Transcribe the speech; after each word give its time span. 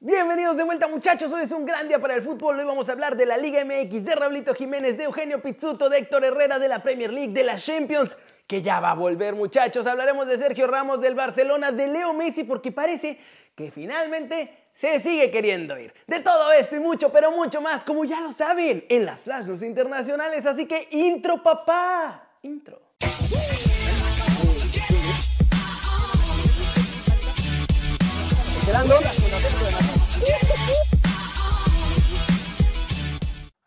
Bienvenidos 0.00 0.56
de 0.56 0.62
vuelta 0.62 0.86
muchachos, 0.86 1.32
hoy 1.32 1.42
es 1.42 1.50
un 1.50 1.66
gran 1.66 1.88
día 1.88 1.98
para 1.98 2.14
el 2.14 2.22
fútbol, 2.22 2.56
hoy 2.56 2.64
vamos 2.64 2.88
a 2.88 2.92
hablar 2.92 3.16
de 3.16 3.26
la 3.26 3.36
Liga 3.36 3.64
MX, 3.64 4.04
de 4.04 4.14
Raulito 4.14 4.54
Jiménez, 4.54 4.96
de 4.96 5.02
Eugenio 5.02 5.42
Pizzuto, 5.42 5.88
de 5.88 5.98
Héctor 5.98 6.24
Herrera, 6.24 6.60
de 6.60 6.68
la 6.68 6.78
Premier 6.84 7.12
League, 7.12 7.32
de 7.32 7.42
la 7.42 7.56
Champions, 7.56 8.16
que 8.46 8.62
ya 8.62 8.78
va 8.78 8.92
a 8.92 8.94
volver 8.94 9.34
muchachos, 9.34 9.88
hablaremos 9.88 10.28
de 10.28 10.38
Sergio 10.38 10.68
Ramos 10.68 11.00
del 11.00 11.16
Barcelona, 11.16 11.72
de 11.72 11.88
Leo 11.88 12.12
Messi, 12.12 12.44
porque 12.44 12.70
parece 12.70 13.18
que 13.56 13.72
finalmente 13.72 14.68
se 14.76 15.00
sigue 15.00 15.32
queriendo 15.32 15.76
ir. 15.76 15.92
De 16.06 16.20
todo 16.20 16.52
esto 16.52 16.76
y 16.76 16.78
mucho, 16.78 17.10
pero 17.10 17.32
mucho 17.32 17.60
más, 17.60 17.82
como 17.82 18.04
ya 18.04 18.20
lo 18.20 18.32
saben, 18.32 18.84
en 18.88 19.04
las 19.04 19.18
Flash 19.18 19.48
internacionales, 19.64 20.46
así 20.46 20.66
que 20.66 20.86
intro 20.92 21.42
papá, 21.42 22.34
intro. 22.42 22.80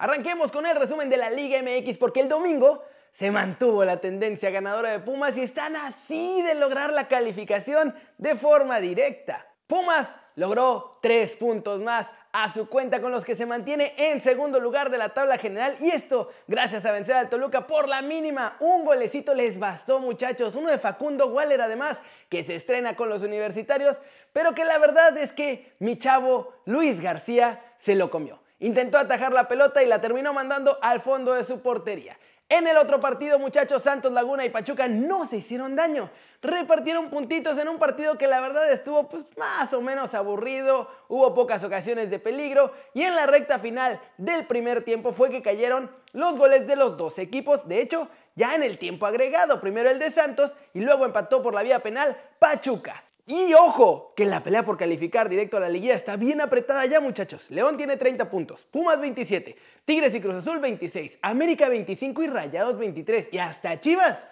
Arranquemos 0.02 0.52
con 0.52 0.66
el 0.66 0.76
resumen 0.76 1.12
de 1.12 1.18
la 1.18 1.30
Liga 1.30 1.62
MX 1.62 2.00
porque 2.00 2.22
el 2.22 2.28
domingo 2.28 2.84
se 3.14 3.30
mantuvo 3.30 3.86
la 3.86 4.02
tendencia 4.02 4.50
ganadora 4.50 4.90
de 4.90 5.00
Pumas 5.00 5.38
y 5.38 5.44
están 5.44 5.76
así 5.76 6.42
de 6.42 6.56
lograr 6.56 6.92
la 6.92 7.08
calificación 7.08 7.94
de 8.18 8.36
forma 8.36 8.80
directa. 8.80 9.46
Pumas 9.68 10.08
logró 10.34 10.98
tres 11.04 11.36
puntos 11.36 11.82
más 11.82 12.08
a 12.32 12.52
su 12.52 12.68
cuenta 12.68 13.00
con 13.00 13.12
los 13.12 13.24
que 13.24 13.36
se 13.36 13.46
mantiene 13.46 13.94
en 13.96 14.24
segundo 14.24 14.60
lugar 14.60 14.90
de 14.90 14.98
la 14.98 15.10
tabla 15.10 15.38
general 15.38 15.78
y 15.80 15.92
esto 15.92 16.32
gracias 16.48 16.84
a 16.84 16.92
vencer 16.92 17.16
al 17.16 17.30
Toluca 17.30 17.68
por 17.68 17.88
la 17.88 18.02
mínima. 18.02 18.58
Un 18.60 18.84
golecito 18.84 19.36
les 19.36 19.60
bastó 19.60 20.00
muchachos, 20.00 20.56
uno 20.56 20.72
de 20.72 20.80
Facundo 20.80 21.28
Waller 21.28 21.62
además 21.62 22.00
que 22.28 22.44
se 22.44 22.56
estrena 22.56 22.96
con 22.96 23.08
los 23.08 23.22
universitarios, 23.22 24.02
pero 24.34 24.56
que 24.56 24.66
la 24.66 24.80
verdad 24.80 25.16
es 25.18 25.32
que 25.32 25.76
mi 25.78 26.00
chavo 26.00 26.56
Luis 26.66 27.00
García 27.00 27.76
se 27.78 27.94
lo 27.94 28.10
comió. 28.10 28.41
Intentó 28.62 29.00
atajar 29.00 29.34
la 29.34 29.48
pelota 29.48 29.82
y 29.82 29.88
la 29.88 30.00
terminó 30.00 30.34
mandando 30.34 30.78
al 30.84 31.02
fondo 31.02 31.34
de 31.34 31.44
su 31.44 31.62
portería. 31.62 32.16
En 32.48 32.68
el 32.68 32.78
otro 32.78 33.00
partido, 33.00 33.40
muchachos, 33.40 33.82
Santos 33.82 34.12
Laguna 34.12 34.46
y 34.46 34.50
Pachuca 34.50 34.88
no 34.88 35.26
se 35.26 35.38
hicieron 35.38 35.76
daño. 35.76 36.12
Repartieron 36.44 37.10
puntitos 37.10 37.58
en 37.58 37.70
un 37.70 37.80
partido 37.80 38.20
que 38.20 38.28
la 38.28 38.40
verdad 38.40 38.72
estuvo 38.72 39.10
pues, 39.10 39.24
más 39.36 39.74
o 39.74 39.82
menos 39.82 40.14
aburrido, 40.14 40.88
hubo 41.08 41.34
pocas 41.34 41.64
ocasiones 41.64 42.12
de 42.12 42.20
peligro 42.20 42.72
y 42.94 43.02
en 43.02 43.16
la 43.16 43.26
recta 43.26 43.58
final 43.58 44.00
del 44.18 44.46
primer 44.46 44.84
tiempo 44.84 45.12
fue 45.12 45.32
que 45.32 45.42
cayeron 45.42 45.90
los 46.12 46.38
goles 46.38 46.68
de 46.68 46.76
los 46.76 46.98
dos 46.98 47.18
equipos. 47.18 47.68
De 47.68 47.82
hecho, 47.82 48.10
ya 48.36 48.54
en 48.54 48.62
el 48.62 48.78
tiempo 48.78 49.08
agregado, 49.08 49.60
primero 49.60 49.90
el 49.90 49.98
de 49.98 50.12
Santos 50.12 50.54
y 50.76 50.82
luego 50.82 51.06
empató 51.06 51.42
por 51.42 51.56
la 51.56 51.64
vía 51.64 51.80
penal 51.80 52.16
Pachuca. 52.38 53.04
Y 53.28 53.54
ojo, 53.54 54.14
que 54.16 54.26
la 54.26 54.42
pelea 54.42 54.64
por 54.64 54.78
calificar 54.78 55.30
directo 55.30 55.58
a 55.58 55.62
la 55.62 55.70
liguilla 55.70 55.96
está 55.96 56.16
bien 56.16 56.42
apretada 56.42 56.86
ya, 56.86 57.00
muchachos. 57.00 57.52
León 57.52 57.78
tiene 57.78 57.98
30 57.98 58.30
puntos, 58.30 58.66
Pumas 58.72 59.00
27, 59.00 59.56
Tigres 59.86 60.14
y 60.16 60.22
Cruz 60.22 60.36
Azul 60.36 60.60
26, 60.60 61.20
América 61.22 61.70
25 61.70 62.24
y 62.24 62.28
Rayados 62.28 62.78
23. 62.78 63.30
Y 63.32 63.38
hasta 63.38 63.80
Chivas, 63.80 64.28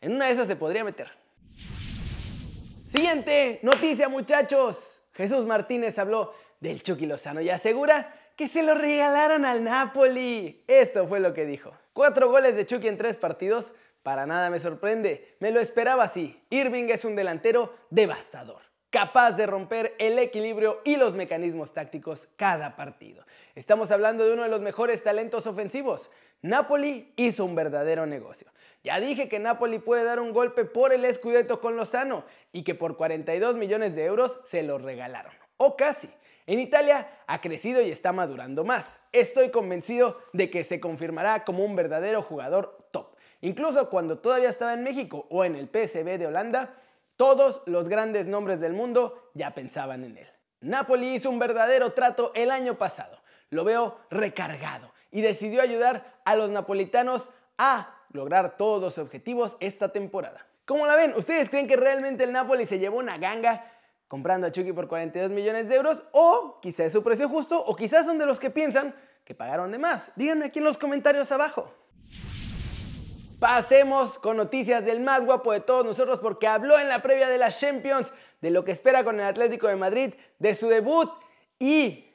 en 0.00 0.14
una 0.14 0.26
de 0.26 0.32
esas 0.32 0.46
se 0.46 0.56
podría 0.56 0.84
meter. 0.84 1.10
Siguiente 2.94 3.58
noticia, 3.62 4.08
muchachos. 4.08 4.78
Jesús 5.12 5.44
Martínez 5.44 5.98
habló 5.98 6.32
del 6.60 6.82
Chucky 6.82 7.06
Lozano 7.06 7.40
y 7.40 7.50
asegura 7.50 8.14
que 8.36 8.48
se 8.48 8.62
lo 8.62 8.74
regalaron 8.74 9.44
al 9.44 9.64
Napoli. 9.64 10.62
Esto 10.68 11.06
fue 11.08 11.18
lo 11.20 11.34
que 11.34 11.44
dijo. 11.44 11.72
Cuatro 11.92 12.30
goles 12.30 12.54
de 12.54 12.64
Chucky 12.64 12.86
en 12.86 12.96
tres 12.96 13.16
partidos 13.16 13.72
para 14.08 14.24
nada 14.24 14.48
me 14.48 14.58
sorprende, 14.58 15.36
me 15.38 15.50
lo 15.50 15.60
esperaba 15.60 16.04
así. 16.04 16.34
Irving 16.48 16.88
es 16.88 17.04
un 17.04 17.14
delantero 17.14 17.74
devastador, 17.90 18.62
capaz 18.88 19.32
de 19.32 19.46
romper 19.46 19.94
el 19.98 20.18
equilibrio 20.18 20.80
y 20.82 20.96
los 20.96 21.12
mecanismos 21.12 21.74
tácticos 21.74 22.26
cada 22.36 22.74
partido. 22.74 23.26
Estamos 23.54 23.90
hablando 23.90 24.24
de 24.24 24.32
uno 24.32 24.44
de 24.44 24.48
los 24.48 24.62
mejores 24.62 25.02
talentos 25.02 25.46
ofensivos. 25.46 26.08
Napoli 26.40 27.12
hizo 27.16 27.44
un 27.44 27.54
verdadero 27.54 28.06
negocio. 28.06 28.50
Ya 28.82 28.98
dije 28.98 29.28
que 29.28 29.40
Napoli 29.40 29.78
puede 29.78 30.04
dar 30.04 30.20
un 30.20 30.32
golpe 30.32 30.64
por 30.64 30.94
el 30.94 31.14
Scudetto 31.14 31.60
con 31.60 31.76
Lozano 31.76 32.24
y 32.50 32.64
que 32.64 32.74
por 32.74 32.96
42 32.96 33.56
millones 33.56 33.94
de 33.94 34.06
euros 34.06 34.40
se 34.46 34.62
lo 34.62 34.78
regalaron. 34.78 35.34
O 35.58 35.76
casi. 35.76 36.08
En 36.46 36.60
Italia 36.60 37.10
ha 37.26 37.42
crecido 37.42 37.82
y 37.82 37.90
está 37.90 38.12
madurando 38.12 38.64
más. 38.64 38.98
Estoy 39.12 39.50
convencido 39.50 40.18
de 40.32 40.48
que 40.48 40.64
se 40.64 40.80
confirmará 40.80 41.44
como 41.44 41.62
un 41.62 41.76
verdadero 41.76 42.22
jugador 42.22 42.88
top. 42.90 43.17
Incluso 43.40 43.88
cuando 43.88 44.18
todavía 44.18 44.48
estaba 44.48 44.74
en 44.74 44.82
México 44.82 45.26
o 45.30 45.44
en 45.44 45.54
el 45.54 45.68
PSV 45.68 46.18
de 46.18 46.26
Holanda, 46.26 46.74
todos 47.16 47.62
los 47.66 47.88
grandes 47.88 48.26
nombres 48.26 48.60
del 48.60 48.72
mundo 48.72 49.30
ya 49.34 49.54
pensaban 49.54 50.04
en 50.04 50.18
él. 50.18 50.28
Napoli 50.60 51.14
hizo 51.14 51.30
un 51.30 51.38
verdadero 51.38 51.92
trato 51.92 52.32
el 52.34 52.50
año 52.50 52.74
pasado. 52.74 53.18
Lo 53.50 53.64
veo 53.64 53.98
recargado 54.10 54.92
y 55.10 55.20
decidió 55.20 55.62
ayudar 55.62 56.20
a 56.24 56.34
los 56.34 56.50
napolitanos 56.50 57.28
a 57.56 57.94
lograr 58.12 58.56
todos 58.56 58.94
sus 58.94 59.04
objetivos 59.04 59.56
esta 59.60 59.90
temporada. 59.92 60.46
¿Cómo 60.64 60.86
la 60.86 60.96
ven? 60.96 61.14
¿Ustedes 61.16 61.48
creen 61.48 61.66
que 61.66 61.76
realmente 61.76 62.24
el 62.24 62.32
Napoli 62.32 62.66
se 62.66 62.78
llevó 62.78 62.98
una 62.98 63.16
ganga 63.16 63.64
comprando 64.06 64.46
a 64.46 64.52
Chucky 64.52 64.72
por 64.72 64.88
42 64.88 65.30
millones 65.30 65.68
de 65.68 65.76
euros? 65.76 66.02
¿O 66.12 66.58
quizás 66.60 66.86
es 66.86 66.92
su 66.92 67.02
precio 67.02 67.28
justo? 67.28 67.58
¿O 67.64 67.74
quizás 67.74 68.04
son 68.04 68.18
de 68.18 68.26
los 68.26 68.38
que 68.38 68.50
piensan 68.50 68.94
que 69.24 69.34
pagaron 69.34 69.70
de 69.70 69.78
más? 69.78 70.12
Díganme 70.16 70.46
aquí 70.46 70.58
en 70.58 70.66
los 70.66 70.76
comentarios 70.76 71.32
abajo. 71.32 71.72
Pasemos 73.38 74.18
con 74.18 74.36
noticias 74.36 74.84
del 74.84 74.98
más 75.00 75.24
guapo 75.24 75.52
de 75.52 75.60
todos 75.60 75.84
nosotros 75.84 76.18
porque 76.18 76.48
habló 76.48 76.76
en 76.78 76.88
la 76.88 77.02
previa 77.02 77.28
de 77.28 77.38
las 77.38 77.60
Champions 77.60 78.12
de 78.40 78.50
lo 78.50 78.64
que 78.64 78.72
espera 78.72 79.04
con 79.04 79.20
el 79.20 79.26
Atlético 79.26 79.68
de 79.68 79.76
Madrid, 79.76 80.14
de 80.40 80.54
su 80.56 80.68
debut 80.68 81.08
y 81.56 82.12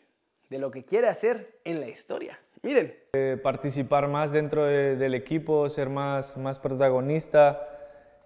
de 0.50 0.58
lo 0.60 0.70
que 0.70 0.84
quiere 0.84 1.08
hacer 1.08 1.60
en 1.64 1.80
la 1.80 1.88
historia. 1.88 2.38
Miren. 2.62 2.94
Eh, 3.14 3.40
participar 3.42 4.10
más 4.10 4.34
dentro 4.34 4.66
del 4.66 5.14
equipo, 5.16 5.70
ser 5.70 5.90
más, 5.90 6.36
más 6.36 6.60
protagonista. 6.60 7.70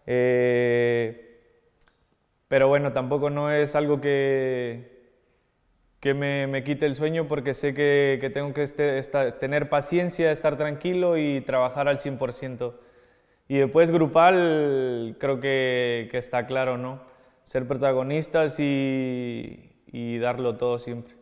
Eh, 0.07 1.39
pero 2.47 2.67
bueno, 2.67 2.93
tampoco 2.93 3.29
no 3.29 3.51
es 3.51 3.75
algo 3.75 4.01
que, 4.01 5.11
que 5.99 6.15
me, 6.15 6.63
quite 6.63 6.87
el 6.87 6.95
sueño 6.95 7.27
porque 7.27 7.53
sé 7.53 7.75
que, 7.75 8.31
tengo 8.33 8.53
que 8.53 8.63
este, 8.63 9.31
tener 9.33 9.69
paciencia, 9.69 10.31
estar 10.31 10.57
tranquilo 10.57 11.17
y 11.17 11.41
trabajar 11.41 11.87
al 11.87 11.99
100%. 11.99 12.73
Y 13.47 13.57
después 13.57 13.91
grupal, 13.91 15.15
creo 15.19 15.39
que, 15.39 16.09
que 16.11 16.17
está 16.17 16.45
claro, 16.47 16.77
¿no? 16.77 16.99
Ser 17.43 17.65
protagonistas 17.67 18.59
y, 18.59 19.71
y 19.87 20.17
darlo 20.17 20.57
todo 20.57 20.79
siempre. 20.79 21.15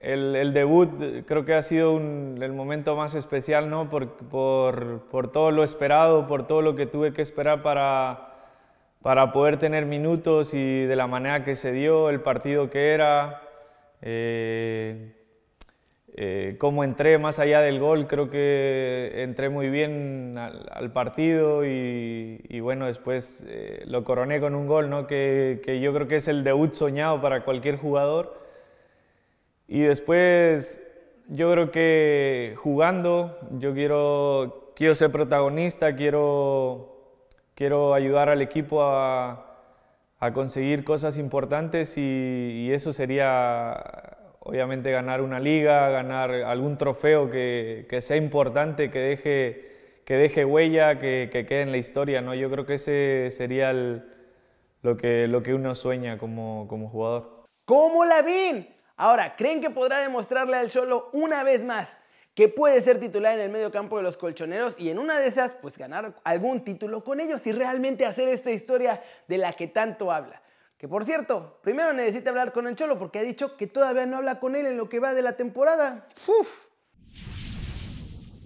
El, 0.00 0.36
el, 0.36 0.52
debut 0.52 0.90
creo 1.26 1.44
que 1.44 1.54
ha 1.54 1.62
sido 1.62 1.96
el 1.96 2.52
momento 2.52 2.96
más 2.96 3.14
especial, 3.14 3.68
¿no? 3.68 3.90
Por, 3.90 4.16
por, 4.28 5.08
por, 5.10 5.32
todo 5.32 5.50
lo 5.50 5.62
esperado, 5.62 6.26
por 6.26 6.46
todo 6.46 6.62
lo 6.62 6.74
que 6.74 6.86
tuve 6.86 7.12
que 7.12 7.22
esperar 7.22 7.62
para, 7.62 8.34
para 9.02 9.32
poder 9.32 9.58
tener 9.58 9.84
minutos 9.86 10.54
y 10.54 10.84
de 10.84 10.96
la 10.96 11.06
manera 11.06 11.44
que 11.44 11.54
se 11.54 11.72
dio, 11.72 12.08
el 12.08 12.20
partido 12.20 12.70
que 12.70 12.92
era. 12.92 13.42
Eh, 14.02 15.12
eh, 16.18 16.56
cómo 16.58 16.82
entré 16.82 17.18
más 17.18 17.38
allá 17.38 17.60
del 17.60 17.78
gol, 17.78 18.06
creo 18.06 18.30
que 18.30 19.12
entré 19.16 19.50
muy 19.50 19.68
bien 19.68 20.38
al, 20.38 20.90
partido 20.92 21.62
y, 21.66 22.58
bueno, 22.60 22.86
después 22.86 23.44
eh, 23.46 23.82
lo 23.84 24.02
coroné 24.02 24.40
con 24.40 24.54
un 24.54 24.66
gol, 24.66 24.88
¿no? 24.88 25.06
Que, 25.06 25.60
que, 25.62 25.78
yo 25.80 25.92
creo 25.92 26.08
que 26.08 26.16
es 26.16 26.28
el 26.28 26.42
debut 26.42 26.72
soñado 26.72 27.20
para 27.20 27.44
cualquier 27.44 27.76
jugador. 27.76 28.40
Y 29.68 29.80
después 29.80 30.82
yo 31.28 31.52
creo 31.52 31.70
que 31.70 32.54
jugando, 32.56 33.38
yo 33.58 33.74
quiero, 33.74 34.72
quiero 34.74 34.94
ser 34.94 35.12
protagonista, 35.12 35.96
quiero, 35.96 37.26
quiero 37.54 37.92
ayudar 37.92 38.30
al 38.30 38.40
equipo 38.40 38.82
a, 38.82 39.58
a 40.18 40.32
conseguir 40.32 40.82
cosas 40.82 41.18
importantes 41.18 41.98
y, 41.98 42.00
y 42.00 42.72
eso 42.72 42.94
sería 42.94 44.15
obviamente 44.46 44.90
ganar 44.92 45.20
una 45.20 45.40
liga, 45.40 45.88
ganar 45.90 46.30
algún 46.30 46.78
trofeo 46.78 47.28
que, 47.30 47.98
sea 48.00 48.16
importante, 48.16 48.90
que 48.90 48.98
deje, 49.00 50.02
que 50.04 50.14
deje 50.14 50.44
huella, 50.44 50.98
que, 50.98 51.28
quede 51.32 51.62
en 51.62 51.72
la 51.72 51.78
historia. 51.78 52.20
¿no? 52.20 52.34
Yo 52.34 52.50
creo 52.50 52.64
que 52.64 52.74
ese 52.74 53.28
sería 53.30 53.72
lo, 53.72 54.96
que, 54.96 55.26
lo 55.26 55.42
que 55.42 55.54
uno 55.54 55.74
sueña 55.74 56.18
como, 56.18 56.66
como 56.68 56.88
jugador. 56.88 57.44
¿Cómo 57.64 58.04
la 58.04 58.22
ven? 58.22 58.68
Ahora, 58.96 59.34
¿creen 59.36 59.60
que 59.60 59.70
podrá 59.70 59.98
demostrarle 59.98 60.56
al 60.56 60.70
Cholo 60.70 61.10
una 61.12 61.42
vez 61.42 61.64
más 61.64 61.98
que 62.34 62.48
puede 62.48 62.80
ser 62.82 63.00
titular 63.00 63.34
en 63.34 63.40
el 63.40 63.50
medio 63.50 63.72
campo 63.72 63.96
de 63.96 64.02
los 64.02 64.16
colchoneros 64.16 64.74
y 64.78 64.90
en 64.90 64.98
una 64.98 65.18
de 65.18 65.26
esas, 65.26 65.54
pues 65.54 65.76
ganar 65.78 66.14
algún 66.22 66.62
título 66.62 67.02
con 67.02 67.18
ellos 67.18 67.46
y 67.46 67.52
realmente 67.52 68.06
hacer 68.06 68.28
esta 68.28 68.52
historia 68.52 69.02
de 69.26 69.38
la 69.38 69.52
que 69.54 69.66
tanto 69.66 70.12
habla? 70.12 70.42
Que 70.86 70.90
por 70.90 71.02
cierto, 71.02 71.58
primero 71.62 71.92
necesita 71.92 72.30
hablar 72.30 72.52
con 72.52 72.68
el 72.68 72.76
Cholo 72.76 72.96
porque 72.96 73.18
ha 73.18 73.22
dicho 73.22 73.56
que 73.56 73.66
todavía 73.66 74.06
no 74.06 74.18
habla 74.18 74.38
con 74.38 74.54
él 74.54 74.66
en 74.66 74.76
lo 74.76 74.88
que 74.88 75.00
va 75.00 75.14
de 75.14 75.22
la 75.22 75.36
temporada. 75.36 76.06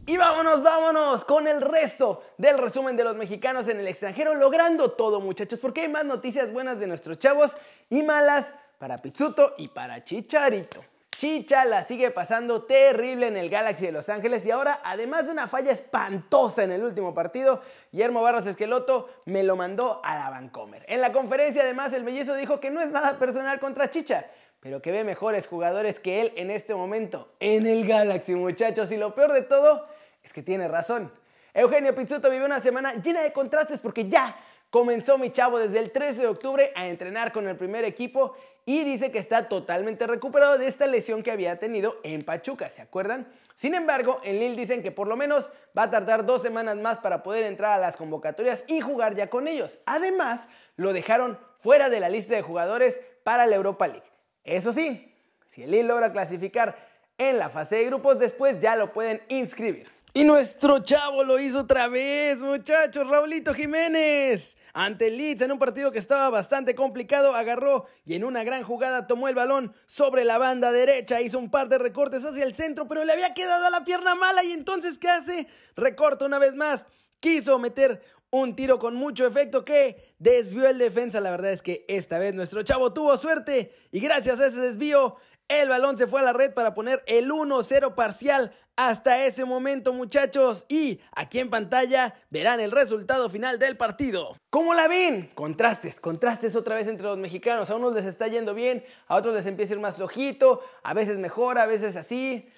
Y 0.06 0.16
vámonos, 0.16 0.62
vámonos 0.62 1.26
con 1.26 1.46
el 1.46 1.60
resto 1.60 2.24
del 2.38 2.56
resumen 2.56 2.96
de 2.96 3.04
los 3.04 3.14
mexicanos 3.14 3.68
en 3.68 3.78
el 3.80 3.88
extranjero, 3.88 4.34
logrando 4.34 4.92
todo 4.92 5.20
muchachos, 5.20 5.58
porque 5.58 5.82
hay 5.82 5.88
más 5.88 6.06
noticias 6.06 6.50
buenas 6.50 6.80
de 6.80 6.86
nuestros 6.86 7.18
chavos 7.18 7.52
y 7.90 8.02
malas 8.04 8.54
para 8.78 8.96
Pizzuto 8.96 9.52
y 9.58 9.68
para 9.68 10.02
Chicharito. 10.02 10.80
Chicha 11.20 11.66
la 11.66 11.84
sigue 11.84 12.10
pasando 12.10 12.62
terrible 12.62 13.26
en 13.26 13.36
el 13.36 13.50
Galaxy 13.50 13.84
de 13.84 13.92
Los 13.92 14.08
Ángeles 14.08 14.46
y 14.46 14.50
ahora, 14.50 14.80
además 14.82 15.26
de 15.26 15.32
una 15.32 15.48
falla 15.48 15.70
espantosa 15.70 16.64
en 16.64 16.72
el 16.72 16.82
último 16.82 17.12
partido, 17.12 17.60
Guillermo 17.92 18.22
Barros 18.22 18.46
Esqueloto 18.46 19.10
me 19.26 19.42
lo 19.42 19.54
mandó 19.54 20.00
a 20.02 20.16
la 20.16 20.30
Vancomer. 20.30 20.82
En 20.88 21.02
la 21.02 21.12
conferencia, 21.12 21.60
además, 21.60 21.92
el 21.92 22.04
mellizo 22.04 22.34
dijo 22.34 22.58
que 22.58 22.70
no 22.70 22.80
es 22.80 22.88
nada 22.88 23.18
personal 23.18 23.60
contra 23.60 23.90
Chicha, 23.90 24.30
pero 24.60 24.80
que 24.80 24.92
ve 24.92 25.04
mejores 25.04 25.46
jugadores 25.46 26.00
que 26.00 26.22
él 26.22 26.32
en 26.36 26.50
este 26.50 26.74
momento 26.74 27.28
en 27.38 27.66
el 27.66 27.86
Galaxy, 27.86 28.34
muchachos. 28.34 28.90
Y 28.90 28.96
lo 28.96 29.14
peor 29.14 29.34
de 29.34 29.42
todo 29.42 29.88
es 30.22 30.32
que 30.32 30.42
tiene 30.42 30.68
razón. 30.68 31.12
Eugenio 31.52 31.94
Pizzuto 31.94 32.30
vive 32.30 32.46
una 32.46 32.62
semana 32.62 32.94
llena 32.94 33.20
de 33.20 33.34
contrastes 33.34 33.78
porque 33.78 34.08
ya 34.08 34.34
comenzó 34.70 35.18
mi 35.18 35.32
chavo 35.32 35.58
desde 35.58 35.80
el 35.80 35.92
13 35.92 36.22
de 36.22 36.28
octubre 36.28 36.72
a 36.74 36.86
entrenar 36.86 37.30
con 37.32 37.46
el 37.46 37.56
primer 37.56 37.84
equipo 37.84 38.36
y 38.70 38.84
dice 38.84 39.10
que 39.10 39.18
está 39.18 39.48
totalmente 39.48 40.06
recuperado 40.06 40.56
de 40.56 40.68
esta 40.68 40.86
lesión 40.86 41.24
que 41.24 41.32
había 41.32 41.58
tenido 41.58 41.96
en 42.04 42.22
Pachuca, 42.22 42.68
¿se 42.68 42.80
acuerdan? 42.80 43.26
Sin 43.56 43.74
embargo, 43.74 44.20
en 44.22 44.38
Lille 44.38 44.54
dicen 44.54 44.80
que 44.80 44.92
por 44.92 45.08
lo 45.08 45.16
menos 45.16 45.50
va 45.76 45.82
a 45.82 45.90
tardar 45.90 46.24
dos 46.24 46.40
semanas 46.40 46.76
más 46.76 46.98
para 46.98 47.24
poder 47.24 47.42
entrar 47.42 47.72
a 47.72 47.78
las 47.78 47.96
convocatorias 47.96 48.62
y 48.68 48.80
jugar 48.80 49.16
ya 49.16 49.28
con 49.28 49.48
ellos. 49.48 49.80
Además, 49.86 50.46
lo 50.76 50.92
dejaron 50.92 51.36
fuera 51.58 51.88
de 51.88 51.98
la 51.98 52.08
lista 52.08 52.36
de 52.36 52.42
jugadores 52.42 53.00
para 53.24 53.44
la 53.48 53.56
Europa 53.56 53.88
League. 53.88 54.06
Eso 54.44 54.72
sí, 54.72 55.16
si 55.48 55.64
el 55.64 55.72
Lille 55.72 55.88
logra 55.88 56.12
clasificar 56.12 56.76
en 57.18 57.38
la 57.38 57.48
fase 57.48 57.74
de 57.74 57.86
grupos, 57.86 58.20
después 58.20 58.60
ya 58.60 58.76
lo 58.76 58.92
pueden 58.92 59.20
inscribir. 59.26 59.88
Y 60.12 60.24
nuestro 60.24 60.80
chavo 60.80 61.22
lo 61.22 61.38
hizo 61.38 61.60
otra 61.60 61.86
vez, 61.86 62.38
muchachos, 62.38 63.06
Raulito 63.06 63.54
Jiménez. 63.54 64.56
Ante 64.72 65.06
el 65.06 65.16
Leeds 65.16 65.42
en 65.42 65.52
un 65.52 65.58
partido 65.60 65.92
que 65.92 66.00
estaba 66.00 66.28
bastante 66.30 66.74
complicado, 66.74 67.32
agarró 67.36 67.86
y 68.04 68.14
en 68.16 68.24
una 68.24 68.42
gran 68.42 68.64
jugada 68.64 69.06
tomó 69.06 69.28
el 69.28 69.36
balón 69.36 69.72
sobre 69.86 70.24
la 70.24 70.36
banda 70.36 70.72
derecha, 70.72 71.20
hizo 71.20 71.38
un 71.38 71.48
par 71.48 71.68
de 71.68 71.78
recortes 71.78 72.24
hacia 72.24 72.42
el 72.42 72.56
centro, 72.56 72.88
pero 72.88 73.04
le 73.04 73.12
había 73.12 73.34
quedado 73.34 73.66
a 73.66 73.70
la 73.70 73.84
pierna 73.84 74.16
mala 74.16 74.42
y 74.42 74.50
entonces 74.50 74.98
¿qué 74.98 75.08
hace? 75.08 75.46
Recorta 75.76 76.26
una 76.26 76.40
vez 76.40 76.56
más, 76.56 76.86
quiso 77.20 77.60
meter 77.60 78.02
un 78.30 78.56
tiro 78.56 78.80
con 78.80 78.96
mucho 78.96 79.28
efecto 79.28 79.64
que 79.64 80.14
desvió 80.18 80.68
el 80.68 80.78
defensa. 80.78 81.20
La 81.20 81.30
verdad 81.30 81.52
es 81.52 81.62
que 81.62 81.84
esta 81.86 82.18
vez 82.18 82.34
nuestro 82.34 82.64
chavo 82.64 82.92
tuvo 82.92 83.16
suerte 83.16 83.72
y 83.92 84.00
gracias 84.00 84.40
a 84.40 84.46
ese 84.46 84.58
desvío 84.58 85.18
el 85.50 85.68
balón 85.68 85.98
se 85.98 86.06
fue 86.06 86.20
a 86.20 86.24
la 86.24 86.32
red 86.32 86.54
para 86.54 86.74
poner 86.74 87.02
el 87.06 87.28
1-0 87.28 87.94
parcial 87.96 88.52
hasta 88.88 89.26
ese 89.26 89.44
momento 89.44 89.92
muchachos 89.92 90.64
y 90.66 91.00
aquí 91.12 91.38
en 91.38 91.50
pantalla 91.50 92.14
verán 92.30 92.60
el 92.60 92.70
resultado 92.70 93.28
final 93.28 93.58
del 93.58 93.76
partido. 93.76 94.36
¿Cómo 94.48 94.72
la 94.72 94.88
ven? 94.88 95.30
Contrastes, 95.34 96.00
contrastes 96.00 96.56
otra 96.56 96.76
vez 96.76 96.88
entre 96.88 97.06
los 97.06 97.18
mexicanos. 97.18 97.68
A 97.68 97.76
unos 97.76 97.94
les 97.94 98.06
está 98.06 98.26
yendo 98.28 98.54
bien, 98.54 98.82
a 99.06 99.16
otros 99.16 99.34
les 99.34 99.44
empieza 99.44 99.74
a 99.74 99.76
ir 99.76 99.80
más 99.82 99.96
flojito, 99.96 100.62
a 100.82 100.94
veces 100.94 101.18
mejor, 101.18 101.58
a 101.58 101.66
veces 101.66 101.94
así. 101.94 102.48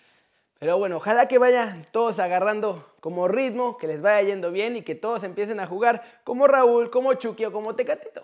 Pero 0.61 0.79
bueno, 0.79 0.99
ojalá 0.99 1.27
que 1.27 1.39
vayan 1.39 1.85
todos 1.91 2.21
agarrando 2.21 2.95
como 3.01 3.27
ritmo, 3.27 3.77
que 3.77 3.89
les 3.89 4.01
vaya 4.01 4.23
yendo 4.23 4.53
bien 4.53 4.77
y 4.77 4.83
que 4.83 4.95
todos 4.95 5.25
empiecen 5.25 5.59
a 5.59 5.67
jugar 5.67 6.21
como 6.23 6.47
Raúl, 6.47 6.93
como 6.93 7.15
Chucky 7.15 7.47
o 7.47 7.53
como 7.53 7.75
Tecatito. 7.75 8.23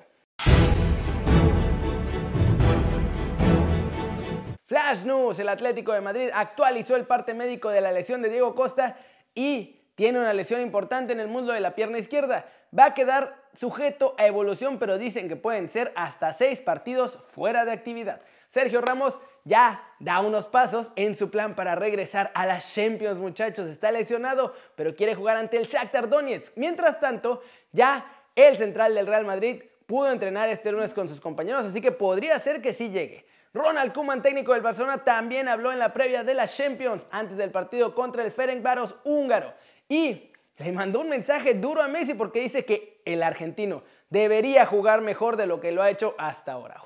Flash 4.69 5.05
News, 5.07 5.39
el 5.39 5.49
Atlético 5.49 5.95
de 5.95 6.03
Madrid 6.03 6.29
actualizó 6.31 6.95
el 6.95 7.07
parte 7.07 7.33
médico 7.33 7.71
de 7.71 7.81
la 7.81 7.91
lesión 7.91 8.21
de 8.21 8.29
Diego 8.29 8.55
Costa 8.55 8.99
y 9.35 9.81
tiene 9.95 10.21
una 10.21 10.35
lesión 10.35 10.61
importante 10.61 11.15
en 11.15 11.21
el 11.21 11.29
muslo 11.29 11.55
de 11.55 11.61
la 11.61 11.75
pierna 11.75 11.97
izquierda. 11.97 12.45
Va 12.79 12.85
a 12.85 12.95
quedar 12.95 13.35
sujeto 13.57 14.15
a 14.19 14.27
evolución, 14.27 14.79
pero 14.79 14.99
dicen 14.99 15.27
que 15.27 15.37
pueden 15.37 15.71
ser 15.71 15.91
hasta 15.97 16.35
seis 16.35 16.61
partidos 16.61 17.19
fuera 17.31 17.65
de 17.65 17.73
actividad. 17.73 18.21
Sergio 18.51 18.83
Ramos 18.83 19.19
ya 19.45 19.83
da 20.01 20.21
unos 20.21 20.47
pasos 20.49 20.93
en 20.97 21.17
su 21.17 21.31
plan 21.31 21.57
para 21.57 21.75
regresar 21.75 22.31
a 22.35 22.45
las 22.45 22.75
Champions, 22.75 23.19
muchachos. 23.19 23.69
Está 23.69 23.91
lesionado, 23.91 24.55
pero 24.75 24.95
quiere 24.95 25.15
jugar 25.15 25.39
ante 25.39 25.57
el 25.57 25.65
Shakhtar 25.65 26.11
Donetsk. 26.11 26.55
Mientras 26.57 27.01
tanto, 27.01 27.41
ya 27.73 28.05
el 28.37 28.59
central 28.59 28.95
del 28.95 29.07
Real 29.07 29.25
Madrid 29.25 29.63
pudo 29.87 30.13
entrenar 30.13 30.51
este 30.51 30.71
lunes 30.71 30.93
con 30.93 31.09
sus 31.09 31.23
compañeros, 31.23 31.65
así 31.65 31.81
que 31.81 31.91
podría 31.91 32.39
ser 32.39 32.61
que 32.61 32.75
sí 32.75 32.91
llegue. 32.91 33.25
Ronald 33.59 33.93
Koeman, 33.93 34.23
técnico 34.23 34.53
del 34.53 34.63
Barcelona, 34.63 34.99
también 34.99 35.49
habló 35.49 35.73
en 35.73 35.81
la 35.81 35.93
previa 35.93 36.23
de 36.23 36.33
la 36.33 36.47
Champions 36.47 37.09
antes 37.11 37.37
del 37.37 37.51
partido 37.51 37.93
contra 37.93 38.25
el 38.25 38.31
Ferencváros 38.31 38.95
húngaro 39.03 39.53
y 39.89 40.31
le 40.59 40.73
mandó 40.73 41.01
un 41.01 41.09
mensaje 41.09 41.55
duro 41.55 41.83
a 41.83 41.89
Messi 41.89 42.15
porque 42.15 42.41
dice 42.41 42.65
que 42.65 43.01
el 43.05 43.21
argentino 43.21 43.83
debería 44.11 44.65
jugar 44.65 45.01
mejor 45.01 45.37
de 45.37 45.47
lo 45.49 45.61
que 45.61 45.73
lo 45.73 45.83
ha 45.83 45.91
hecho 45.91 46.15
hasta 46.19 46.53
ahora. 46.53 46.81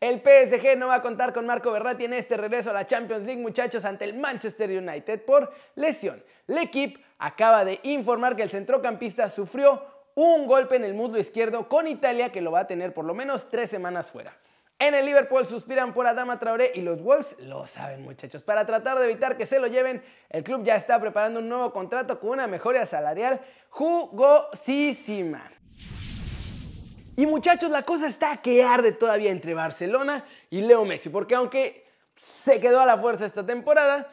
El 0.00 0.20
PSG 0.20 0.76
no 0.76 0.88
va 0.88 0.96
a 0.96 1.02
contar 1.02 1.32
con 1.32 1.46
Marco 1.46 1.70
Berratti 1.70 2.04
en 2.04 2.14
este 2.14 2.36
regreso 2.36 2.70
a 2.70 2.72
la 2.72 2.86
Champions 2.86 3.24
League, 3.24 3.40
muchachos, 3.40 3.84
ante 3.84 4.04
el 4.04 4.14
Manchester 4.14 4.68
United 4.68 5.24
por 5.24 5.52
lesión. 5.76 6.20
El 6.48 6.58
equipo 6.58 7.00
acaba 7.18 7.64
de 7.64 7.78
informar 7.84 8.34
que 8.34 8.42
el 8.42 8.50
centrocampista 8.50 9.30
sufrió 9.30 9.80
un 10.16 10.48
golpe 10.48 10.74
en 10.74 10.84
el 10.84 10.94
muslo 10.94 11.20
izquierdo 11.20 11.68
con 11.68 11.86
Italia 11.86 12.32
que 12.32 12.40
lo 12.40 12.50
va 12.50 12.60
a 12.60 12.66
tener 12.66 12.92
por 12.92 13.04
lo 13.04 13.14
menos 13.14 13.48
tres 13.48 13.70
semanas 13.70 14.10
fuera. 14.10 14.32
En 14.80 14.94
el 14.94 15.06
Liverpool 15.06 15.44
suspiran 15.48 15.92
por 15.92 16.06
Adama 16.06 16.38
Traoré 16.38 16.70
y 16.72 16.82
los 16.82 17.02
Wolves 17.02 17.34
lo 17.40 17.66
saben 17.66 18.02
muchachos. 18.02 18.44
Para 18.44 18.64
tratar 18.64 18.96
de 18.98 19.06
evitar 19.06 19.36
que 19.36 19.44
se 19.44 19.58
lo 19.58 19.66
lleven, 19.66 20.04
el 20.30 20.44
club 20.44 20.62
ya 20.62 20.76
está 20.76 21.00
preparando 21.00 21.40
un 21.40 21.48
nuevo 21.48 21.72
contrato 21.72 22.20
con 22.20 22.30
una 22.30 22.46
mejora 22.46 22.86
salarial 22.86 23.40
jugosísima. 23.70 25.50
Y 27.16 27.26
muchachos, 27.26 27.70
la 27.70 27.82
cosa 27.82 28.06
está 28.06 28.36
que 28.36 28.62
arde 28.62 28.92
todavía 28.92 29.32
entre 29.32 29.52
Barcelona 29.52 30.24
y 30.48 30.60
Leo 30.60 30.84
Messi, 30.84 31.08
porque 31.08 31.34
aunque 31.34 31.84
se 32.14 32.60
quedó 32.60 32.80
a 32.80 32.86
la 32.86 32.98
fuerza 32.98 33.26
esta 33.26 33.44
temporada, 33.44 34.08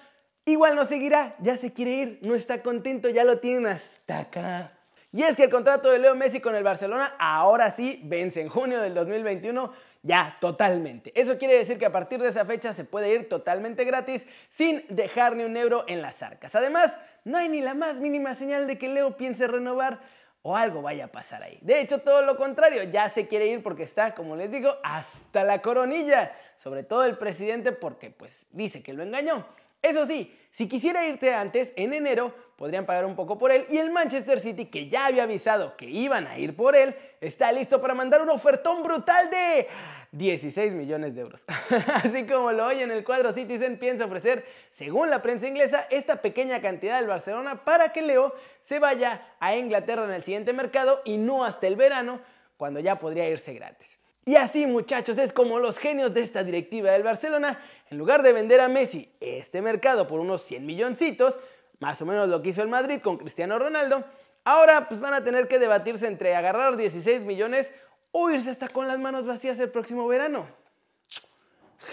igual 0.45 0.75
no 0.75 0.85
seguirá, 0.85 1.35
ya 1.37 1.57
se 1.57 1.73
quiere 1.73 1.91
ir, 1.91 2.19
no 2.23 2.33
está 2.33 2.63
contento, 2.63 3.07
ya 3.09 3.23
lo 3.23 3.37
tienen 3.37 3.67
hasta 3.67 4.17
acá. 4.17 4.74
Y 5.15 5.23
es 5.23 5.37
que 5.37 5.43
el 5.43 5.49
contrato 5.49 5.89
de 5.89 5.97
Leo 5.97 6.13
Messi 6.13 6.41
con 6.41 6.55
el 6.55 6.63
Barcelona 6.65 7.15
ahora 7.17 7.71
sí 7.71 8.01
vence 8.03 8.41
en 8.41 8.49
junio 8.49 8.81
del 8.81 8.93
2021 8.93 9.71
ya, 10.03 10.35
totalmente. 10.41 11.13
Eso 11.15 11.37
quiere 11.37 11.57
decir 11.57 11.79
que 11.79 11.85
a 11.85 11.91
partir 11.93 12.21
de 12.21 12.27
esa 12.27 12.43
fecha 12.43 12.73
se 12.73 12.83
puede 12.83 13.13
ir 13.13 13.29
totalmente 13.29 13.85
gratis 13.85 14.27
sin 14.51 14.83
dejar 14.89 15.37
ni 15.37 15.45
un 15.45 15.55
euro 15.55 15.85
en 15.87 16.01
las 16.01 16.21
arcas. 16.21 16.53
Además, 16.53 16.99
no 17.23 17.37
hay 17.37 17.47
ni 17.47 17.61
la 17.61 17.73
más 17.73 18.01
mínima 18.01 18.35
señal 18.35 18.67
de 18.67 18.77
que 18.77 18.89
Leo 18.89 19.15
piense 19.15 19.47
renovar 19.47 20.01
o 20.41 20.57
algo 20.57 20.81
vaya 20.81 21.05
a 21.05 21.11
pasar 21.13 21.43
ahí. 21.43 21.59
De 21.61 21.79
hecho, 21.79 22.01
todo 22.01 22.21
lo 22.21 22.35
contrario, 22.35 22.83
ya 22.83 23.09
se 23.09 23.25
quiere 23.25 23.47
ir 23.47 23.63
porque 23.63 23.83
está, 23.83 24.15
como 24.15 24.35
les 24.35 24.51
digo, 24.51 24.75
hasta 24.83 25.45
la 25.45 25.61
coronilla. 25.61 26.35
Sobre 26.57 26.83
todo 26.83 27.05
el 27.05 27.17
presidente 27.17 27.71
porque 27.71 28.11
pues 28.11 28.45
dice 28.51 28.83
que 28.83 28.91
lo 28.91 29.01
engañó. 29.01 29.45
Eso 29.85 30.07
sí, 30.07 30.35
si 30.49 30.67
quisiera 30.67 31.07
irte 31.07 31.31
antes, 31.31 31.71
en 31.75 31.93
enero, 31.93 32.33
podrían 32.55 32.87
pagar 32.87 33.05
un 33.05 33.15
poco 33.15 33.37
por 33.37 33.51
él 33.51 33.67
y 33.69 33.77
el 33.77 33.91
Manchester 33.91 34.39
City, 34.39 34.65
que 34.65 34.89
ya 34.89 35.05
había 35.05 35.23
avisado 35.23 35.77
que 35.77 35.85
iban 35.85 36.25
a 36.25 36.39
ir 36.39 36.55
por 36.55 36.75
él, 36.75 36.95
está 37.21 37.51
listo 37.51 37.79
para 37.79 37.93
mandar 37.93 38.23
un 38.23 38.31
ofertón 38.31 38.81
brutal 38.81 39.29
de 39.29 39.67
16 40.11 40.73
millones 40.73 41.13
de 41.13 41.21
euros. 41.21 41.45
Así 41.93 42.25
como 42.25 42.51
lo 42.51 42.65
oyen, 42.65 42.89
el 42.89 43.03
cuadro 43.03 43.31
Citizen 43.31 43.77
piensa 43.77 44.05
ofrecer, 44.05 44.43
según 44.71 45.11
la 45.11 45.21
prensa 45.21 45.47
inglesa, 45.47 45.85
esta 45.91 46.19
pequeña 46.19 46.61
cantidad 46.61 46.97
del 46.97 47.07
Barcelona 47.07 47.63
para 47.63 47.89
que 47.89 48.01
Leo 48.01 48.33
se 48.63 48.79
vaya 48.79 49.35
a 49.39 49.55
Inglaterra 49.55 50.05
en 50.05 50.13
el 50.13 50.23
siguiente 50.23 50.51
mercado 50.51 51.03
y 51.05 51.17
no 51.17 51.43
hasta 51.43 51.67
el 51.67 51.75
verano, 51.75 52.21
cuando 52.57 52.79
ya 52.79 52.95
podría 52.95 53.29
irse 53.29 53.53
gratis. 53.53 53.94
Y 54.27 54.37
así 54.37 54.65
muchachos, 54.65 55.19
es 55.19 55.31
como 55.31 55.59
los 55.59 55.77
genios 55.77 56.11
de 56.15 56.23
esta 56.23 56.43
directiva 56.43 56.89
del 56.91 57.03
Barcelona, 57.03 57.59
en 57.91 57.99
lugar 57.99 58.23
de 58.23 58.33
vender 58.33 58.59
a 58.59 58.67
Messi 58.67 59.13
este 59.19 59.61
mercado 59.61 60.07
por 60.07 60.19
unos 60.19 60.41
100 60.41 60.65
milloncitos, 60.65 61.37
más 61.79 62.01
o 62.01 62.07
menos 62.07 62.27
lo 62.27 62.41
que 62.41 62.49
hizo 62.49 62.63
el 62.63 62.67
Madrid 62.67 63.01
con 63.01 63.17
Cristiano 63.17 63.59
Ronaldo, 63.59 64.03
ahora 64.43 64.87
pues 64.87 64.99
van 64.99 65.13
a 65.13 65.23
tener 65.23 65.47
que 65.47 65.59
debatirse 65.59 66.07
entre 66.07 66.35
agarrar 66.35 66.75
16 66.75 67.21
millones 67.21 67.69
o 68.11 68.31
irse 68.31 68.49
hasta 68.49 68.67
con 68.67 68.87
las 68.87 68.97
manos 68.97 69.27
vacías 69.27 69.59
el 69.59 69.69
próximo 69.69 70.07
verano. 70.07 70.47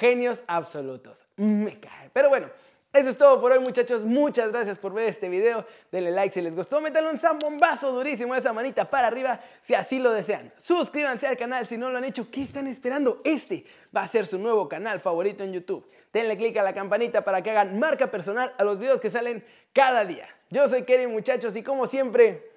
Genios 0.00 0.38
absolutos. 0.46 1.18
Me 1.36 1.78
cae. 1.80 2.08
Pero 2.14 2.30
bueno, 2.30 2.48
eso 2.92 3.08
es 3.10 3.16
todo 3.16 3.40
por 3.40 3.52
hoy 3.52 3.58
muchachos, 3.58 4.02
muchas 4.02 4.52
gracias 4.52 4.76
por 4.76 4.92
ver 4.92 5.08
este 5.08 5.28
video, 5.30 5.64
denle 5.90 6.10
like 6.10 6.34
si 6.34 6.42
les 6.42 6.54
gustó, 6.54 6.80
métanle 6.80 7.10
un 7.10 7.18
zambombazo 7.18 7.90
durísimo 7.90 8.34
a 8.34 8.38
esa 8.38 8.52
manita 8.52 8.88
para 8.90 9.06
arriba 9.06 9.40
si 9.62 9.74
así 9.74 9.98
lo 9.98 10.12
desean. 10.12 10.52
Suscríbanse 10.58 11.26
al 11.26 11.38
canal 11.38 11.66
si 11.66 11.78
no 11.78 11.90
lo 11.90 11.98
han 11.98 12.04
hecho, 12.04 12.30
¿qué 12.30 12.42
están 12.42 12.66
esperando? 12.66 13.22
Este 13.24 13.64
va 13.96 14.02
a 14.02 14.08
ser 14.08 14.26
su 14.26 14.38
nuevo 14.38 14.68
canal 14.68 15.00
favorito 15.00 15.42
en 15.42 15.54
YouTube. 15.54 15.88
Denle 16.12 16.36
click 16.36 16.58
a 16.58 16.62
la 16.62 16.74
campanita 16.74 17.24
para 17.24 17.42
que 17.42 17.50
hagan 17.50 17.78
marca 17.78 18.10
personal 18.10 18.54
a 18.58 18.64
los 18.64 18.78
videos 18.78 19.00
que 19.00 19.10
salen 19.10 19.42
cada 19.72 20.04
día. 20.04 20.28
Yo 20.50 20.68
soy 20.68 20.84
Kerry 20.84 21.06
muchachos 21.06 21.56
y 21.56 21.62
como 21.62 21.86
siempre, 21.86 22.50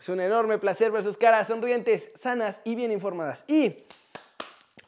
es 0.00 0.08
un 0.08 0.20
enorme 0.20 0.58
placer 0.58 0.90
ver 0.90 1.04
sus 1.04 1.16
caras 1.16 1.46
sonrientes, 1.46 2.08
sanas 2.16 2.60
y 2.64 2.74
bien 2.74 2.90
informadas. 2.90 3.44
Y 3.46 3.84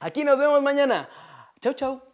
aquí 0.00 0.24
nos 0.24 0.36
vemos 0.38 0.60
mañana. 0.60 1.08
Chau, 1.60 1.72
chau. 1.72 2.09